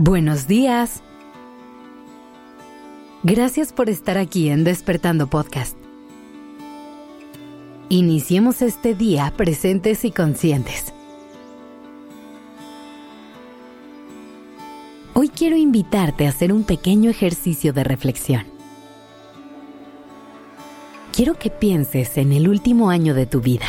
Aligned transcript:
Buenos 0.00 0.46
días. 0.46 1.02
Gracias 3.24 3.72
por 3.72 3.90
estar 3.90 4.16
aquí 4.16 4.48
en 4.48 4.62
Despertando 4.62 5.26
Podcast. 5.26 5.76
Iniciemos 7.88 8.62
este 8.62 8.94
día 8.94 9.32
presentes 9.36 10.04
y 10.04 10.12
conscientes. 10.12 10.94
Hoy 15.14 15.30
quiero 15.30 15.56
invitarte 15.56 16.26
a 16.26 16.30
hacer 16.30 16.52
un 16.52 16.62
pequeño 16.62 17.10
ejercicio 17.10 17.72
de 17.72 17.82
reflexión. 17.82 18.44
Quiero 21.12 21.34
que 21.34 21.50
pienses 21.50 22.18
en 22.18 22.32
el 22.32 22.48
último 22.48 22.90
año 22.90 23.14
de 23.14 23.26
tu 23.26 23.40
vida, 23.40 23.66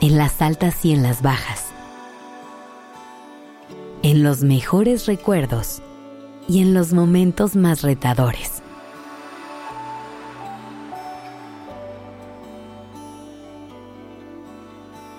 en 0.00 0.18
las 0.18 0.42
altas 0.42 0.84
y 0.84 0.92
en 0.92 1.04
las 1.04 1.22
bajas 1.22 1.63
en 4.04 4.22
los 4.22 4.42
mejores 4.42 5.06
recuerdos 5.06 5.80
y 6.46 6.60
en 6.60 6.74
los 6.74 6.92
momentos 6.92 7.56
más 7.56 7.80
retadores. 7.80 8.62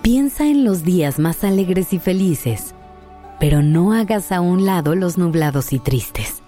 Piensa 0.03 0.45
en 0.45 0.63
los 0.63 0.83
días 0.83 1.17
más 1.17 1.43
alegres 1.43 1.93
y 1.93 1.99
felices, 1.99 2.75
pero 3.39 3.63
no 3.63 3.91
hagas 3.91 4.31
a 4.31 4.39
un 4.39 4.67
lado 4.67 4.93
los 4.93 5.17
nublados 5.17 5.73
y 5.73 5.79
tristes. 5.79 6.43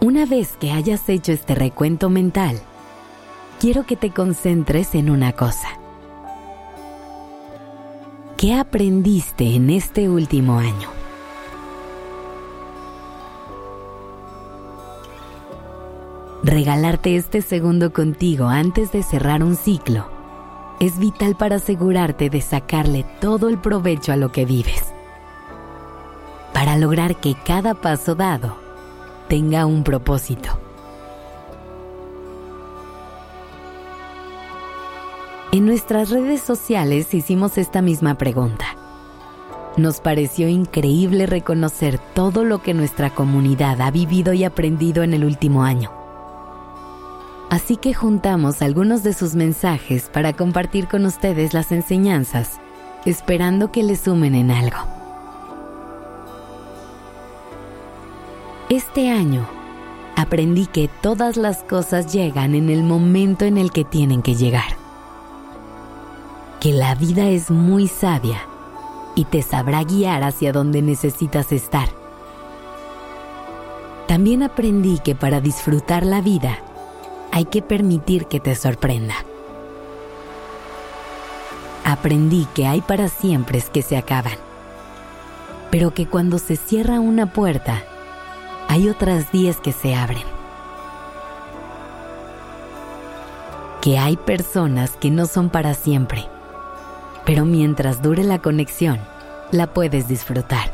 Una 0.00 0.26
vez 0.26 0.56
que 0.56 0.72
hayas 0.72 1.08
hecho 1.08 1.30
este 1.30 1.54
recuento 1.54 2.10
mental, 2.10 2.58
quiero 3.60 3.86
que 3.86 3.94
te 3.94 4.10
concentres 4.10 4.96
en 4.96 5.08
una 5.08 5.30
cosa 5.34 5.68
¿Qué 8.36 8.54
aprendiste 8.54 9.54
en 9.54 9.70
este 9.70 10.10
último 10.10 10.58
año? 10.58 10.90
Regalarte 16.42 17.16
este 17.16 17.40
segundo 17.40 17.94
contigo 17.94 18.48
antes 18.48 18.92
de 18.92 19.02
cerrar 19.02 19.42
un 19.42 19.56
ciclo 19.56 20.10
es 20.80 20.98
vital 20.98 21.34
para 21.36 21.56
asegurarte 21.56 22.28
de 22.28 22.42
sacarle 22.42 23.06
todo 23.22 23.48
el 23.48 23.56
provecho 23.56 24.12
a 24.12 24.16
lo 24.16 24.30
que 24.32 24.44
vives. 24.44 24.92
Para 26.52 26.76
lograr 26.76 27.16
que 27.16 27.36
cada 27.42 27.72
paso 27.72 28.14
dado 28.14 28.58
tenga 29.28 29.64
un 29.64 29.82
propósito. 29.82 30.65
En 35.56 35.64
nuestras 35.64 36.10
redes 36.10 36.42
sociales 36.42 37.14
hicimos 37.14 37.56
esta 37.56 37.80
misma 37.80 38.18
pregunta. 38.18 38.76
Nos 39.78 40.00
pareció 40.00 40.48
increíble 40.48 41.24
reconocer 41.24 41.98
todo 42.12 42.44
lo 42.44 42.60
que 42.60 42.74
nuestra 42.74 43.08
comunidad 43.08 43.80
ha 43.80 43.90
vivido 43.90 44.34
y 44.34 44.44
aprendido 44.44 45.02
en 45.02 45.14
el 45.14 45.24
último 45.24 45.64
año. 45.64 45.90
Así 47.48 47.78
que 47.78 47.94
juntamos 47.94 48.60
algunos 48.60 49.02
de 49.02 49.14
sus 49.14 49.34
mensajes 49.34 50.10
para 50.12 50.34
compartir 50.34 50.88
con 50.88 51.06
ustedes 51.06 51.54
las 51.54 51.72
enseñanzas, 51.72 52.60
esperando 53.06 53.72
que 53.72 53.82
les 53.82 54.00
sumen 54.00 54.34
en 54.34 54.50
algo. 54.50 54.76
Este 58.68 59.10
año 59.10 59.48
aprendí 60.16 60.66
que 60.66 60.90
todas 61.00 61.38
las 61.38 61.62
cosas 61.62 62.12
llegan 62.12 62.54
en 62.54 62.68
el 62.68 62.82
momento 62.82 63.46
en 63.46 63.56
el 63.56 63.72
que 63.72 63.84
tienen 63.84 64.20
que 64.20 64.34
llegar 64.34 64.75
que 66.60 66.72
la 66.72 66.94
vida 66.94 67.28
es 67.28 67.50
muy 67.50 67.86
sabia 67.86 68.40
y 69.14 69.24
te 69.24 69.42
sabrá 69.42 69.82
guiar 69.82 70.22
hacia 70.22 70.52
donde 70.52 70.82
necesitas 70.82 71.52
estar. 71.52 71.88
También 74.08 74.42
aprendí 74.42 74.98
que 75.00 75.14
para 75.14 75.40
disfrutar 75.40 76.06
la 76.06 76.20
vida 76.20 76.58
hay 77.32 77.46
que 77.46 77.62
permitir 77.62 78.26
que 78.26 78.40
te 78.40 78.54
sorprenda. 78.54 79.14
Aprendí 81.84 82.46
que 82.54 82.66
hay 82.66 82.80
para 82.80 83.08
siempre 83.08 83.62
que 83.72 83.82
se 83.82 83.96
acaban, 83.96 84.36
pero 85.70 85.92
que 85.92 86.06
cuando 86.06 86.38
se 86.38 86.56
cierra 86.56 87.00
una 87.00 87.32
puerta, 87.32 87.82
hay 88.68 88.88
otras 88.88 89.30
diez 89.30 89.58
que 89.58 89.72
se 89.72 89.94
abren. 89.94 90.24
Que 93.80 93.98
hay 93.98 94.16
personas 94.16 94.92
que 94.96 95.10
no 95.10 95.26
son 95.26 95.48
para 95.48 95.74
siempre 95.74 96.28
pero 97.26 97.44
mientras 97.44 98.00
dure 98.00 98.22
la 98.22 98.38
conexión, 98.38 99.00
la 99.50 99.66
puedes 99.66 100.06
disfrutar. 100.06 100.72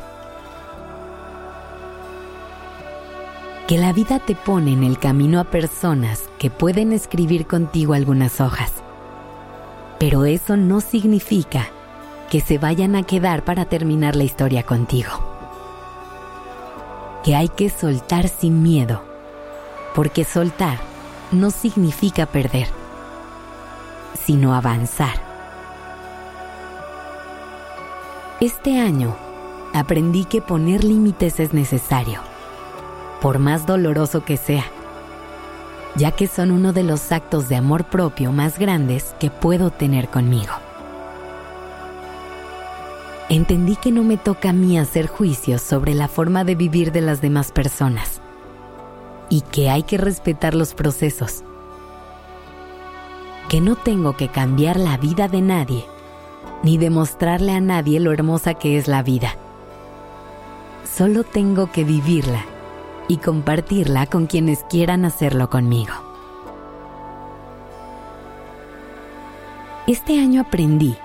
Que 3.67 3.79
la 3.79 3.95
vida 3.95 4.19
te 4.19 4.35
pone 4.35 4.75
en 4.75 4.85
el 4.85 4.99
camino 4.99 5.41
a 5.41 5.45
personas 5.45 6.29
que 6.39 6.51
pueden 6.51 6.93
escribir 6.93 7.47
contigo 7.47 7.95
algunas 7.95 8.39
hojas, 8.43 8.71
pero 9.99 10.27
eso 10.27 10.59
no 10.59 10.83
significa 10.83 11.69
que 12.31 12.41
se 12.41 12.59
vayan 12.59 12.97
a 12.97 13.03
quedar 13.03 13.45
para 13.45 13.65
terminar 13.65 14.15
la 14.15 14.25
historia 14.25 14.63
contigo. 14.63 15.11
Que 17.25 17.35
hay 17.35 17.49
que 17.49 17.71
soltar 17.71 18.29
sin 18.29 18.63
miedo, 18.63 19.03
porque 19.95 20.25
soltar 20.25 20.79
no 21.31 21.51
significa 21.51 22.27
perder, 22.27 22.67
sino 24.27 24.55
avanzar 24.55 25.32
Este 28.43 28.81
año 28.81 29.15
aprendí 29.73 30.25
que 30.25 30.43
poner 30.43 30.83
límites 30.83 31.39
es 31.39 31.55
necesario, 31.55 32.19
por 33.21 33.39
más 33.39 33.67
doloroso 33.67 34.25
que 34.25 34.37
sea, 34.37 34.65
ya 35.95 36.11
que 36.11 36.27
son 36.27 36.51
uno 36.51 36.73
de 36.73 36.83
los 36.83 37.13
actos 37.13 37.49
de 37.49 37.55
amor 37.55 37.85
propio 37.85 38.33
más 38.33 38.59
grandes 38.59 39.15
que 39.21 39.31
puedo 39.31 39.71
tener 39.71 40.09
conmigo. 40.09 40.55
Entendí 43.29 43.77
que 43.77 43.93
no 43.93 44.03
me 44.03 44.17
toca 44.17 44.51
a 44.51 44.53
mí 44.53 44.77
hacer 44.77 45.07
juicios 45.07 45.63
sobre 45.63 45.95
la 45.95 46.09
forma 46.09 46.43
de 46.43 46.57
vivir 46.57 46.91
de 46.91 47.01
las 47.01 47.21
demás 47.21 47.53
personas 47.53 48.21
y 49.29 49.43
que 49.43 49.71
hay 49.71 49.85
que 49.85 49.99
respetar 49.99 50.55
los 50.55 50.75
procesos, 50.75 51.45
que 53.49 53.61
no 53.61 53.77
tengo 53.77 54.17
que 54.17 54.27
cambiar 54.27 54.81
la 54.81 54.97
vida 54.97 55.29
de 55.29 55.43
nadie 55.43 55.85
ni 56.63 56.79
demostrarle 56.79 57.53
a 57.53 57.61
nadie 57.61 58.01
lo 58.01 58.13
hermosa 58.13 58.55
que 58.55 58.79
es 58.79 58.89
la 58.89 59.03
vida. 59.03 59.35
Solo 60.85 61.25
tengo 61.25 61.71
que 61.73 61.85
vivirla 61.85 62.45
y 63.09 63.17
compartirla 63.17 64.07
con 64.07 64.27
quienes 64.27 64.63
quieran 64.65 65.05
hacerlo 65.05 65.51
conmigo. 65.51 65.93
Este 69.87 70.21
año 70.21 70.43
aprendí 70.43 70.97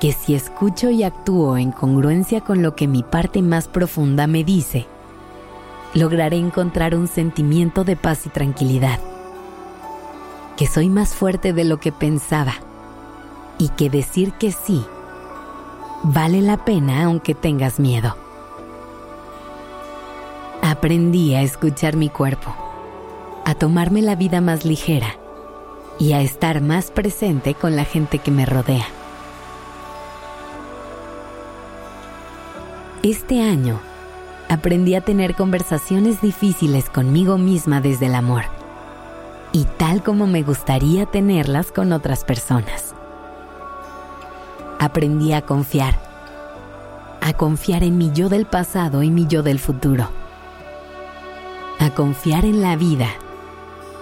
que 0.00 0.12
si 0.12 0.34
escucho 0.34 0.90
y 0.90 1.04
actúo 1.04 1.56
en 1.56 1.70
congruencia 1.70 2.40
con 2.40 2.62
lo 2.62 2.74
que 2.74 2.88
mi 2.88 3.02
parte 3.02 3.40
más 3.40 3.68
profunda 3.68 4.26
me 4.26 4.42
dice, 4.42 4.86
lograré 5.94 6.36
encontrar 6.36 6.96
un 6.96 7.06
sentimiento 7.06 7.84
de 7.84 7.96
paz 7.96 8.26
y 8.26 8.30
tranquilidad. 8.30 8.98
Que 10.56 10.66
soy 10.66 10.88
más 10.88 11.14
fuerte 11.14 11.52
de 11.52 11.64
lo 11.64 11.78
que 11.78 11.92
pensaba 11.92 12.54
y 13.58 13.68
que 13.70 13.90
decir 13.90 14.32
que 14.32 14.52
sí 14.52 14.84
vale 16.04 16.42
la 16.42 16.58
pena 16.64 17.04
aunque 17.04 17.34
tengas 17.34 17.80
miedo. 17.80 18.16
Aprendí 20.62 21.34
a 21.34 21.42
escuchar 21.42 21.96
mi 21.96 22.08
cuerpo, 22.10 22.54
a 23.44 23.54
tomarme 23.54 24.02
la 24.02 24.16
vida 24.16 24.40
más 24.40 24.64
ligera 24.64 25.16
y 25.98 26.12
a 26.12 26.20
estar 26.20 26.60
más 26.60 26.90
presente 26.90 27.54
con 27.54 27.76
la 27.76 27.84
gente 27.84 28.18
que 28.18 28.30
me 28.30 28.44
rodea. 28.44 28.86
Este 33.02 33.42
año 33.42 33.80
aprendí 34.48 34.94
a 34.94 35.00
tener 35.00 35.34
conversaciones 35.34 36.20
difíciles 36.20 36.88
conmigo 36.90 37.38
misma 37.38 37.80
desde 37.80 38.06
el 38.06 38.14
amor 38.14 38.44
y 39.52 39.64
tal 39.76 40.02
como 40.02 40.26
me 40.26 40.42
gustaría 40.42 41.06
tenerlas 41.06 41.70
con 41.70 41.92
otras 41.92 42.24
personas 42.24 42.93
aprendí 44.84 45.32
a 45.32 45.42
confiar. 45.42 45.98
A 47.20 47.32
confiar 47.32 47.82
en 47.82 47.96
mi 47.96 48.12
yo 48.12 48.28
del 48.28 48.46
pasado 48.46 49.02
y 49.02 49.10
mi 49.10 49.26
yo 49.26 49.42
del 49.42 49.58
futuro. 49.58 50.08
A 51.80 51.90
confiar 51.90 52.44
en 52.44 52.60
la 52.60 52.76
vida 52.76 53.08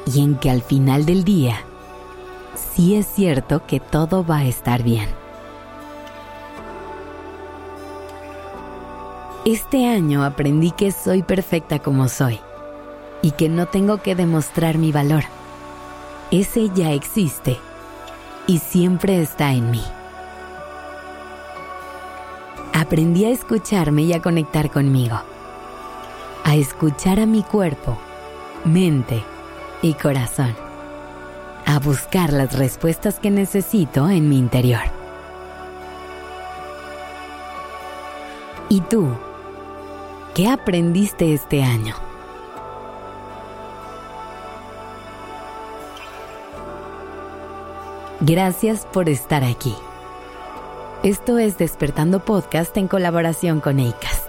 y 0.07 0.23
en 0.23 0.37
que 0.37 0.51
al 0.51 0.63
final 0.63 1.07
del 1.07 1.25
día 1.25 1.57
sí 2.75 2.97
es 2.97 3.07
cierto 3.07 3.65
que 3.67 3.81
todo 3.81 4.25
va 4.25 4.39
a 4.39 4.45
estar 4.45 4.83
bien. 4.83 5.09
Este 9.45 9.89
año 9.89 10.25
aprendí 10.25 10.71
que 10.71 10.93
soy 10.93 11.23
perfecta 11.23 11.81
como 11.81 12.09
soy 12.09 12.39
y 13.23 13.33
que 13.33 13.49
no 13.49 13.67
tengo 13.67 13.99
que 13.99 14.15
demostrar 14.15 14.79
mi 14.79 14.93
valor. 14.93 15.25
Ese 16.31 16.71
ya 16.75 16.93
existe 16.93 17.59
y 18.47 18.59
siempre 18.59 19.21
está 19.21 19.53
en 19.53 19.71
mí. 19.71 19.83
Aprendí 22.83 23.25
a 23.25 23.31
escucharme 23.31 24.03
y 24.03 24.13
a 24.13 24.21
conectar 24.21 24.71
conmigo, 24.71 25.17
a 26.45 26.57
escuchar 26.57 27.21
a 27.21 27.27
mi 27.27 27.45
cuerpo, 27.45 27.97
mente 28.65 29.23
y 29.83 29.95
corazón, 29.95 30.55
a 31.65 31.79
buscar 31.79 32.33
las 32.33 32.59
respuestas 32.59 33.21
que 33.21 33.31
necesito 33.31 34.09
en 34.09 34.29
mi 34.29 34.37
interior. 34.37 34.83
¿Y 38.69 38.81
tú? 38.81 39.17
¿Qué 40.35 40.49
aprendiste 40.49 41.35
este 41.35 41.63
año? 41.63 41.95
Gracias 48.21 48.87
por 48.93 49.09
estar 49.09 49.45
aquí. 49.45 49.75
Esto 51.05 51.39
es 51.39 51.59
Despertando 51.59 52.25
Podcast 52.25 52.77
en 52.77 52.87
colaboración 52.87 53.61
con 53.61 53.81
ACAST. 53.81 54.23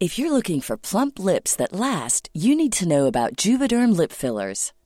If 0.00 0.18
you're 0.18 0.32
looking 0.32 0.60
for 0.60 0.76
plump 0.76 1.20
lips 1.20 1.54
that 1.54 1.72
last, 1.72 2.28
you 2.34 2.56
need 2.56 2.72
to 2.72 2.88
know 2.88 3.06
about 3.06 3.36
Juvederm 3.36 3.96
lip 3.96 4.10
fillers. 4.10 4.72